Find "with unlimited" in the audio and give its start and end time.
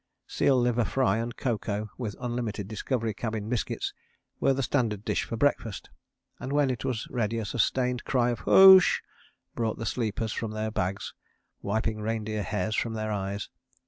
1.95-2.67